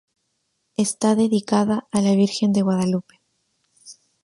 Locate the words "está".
0.77-1.13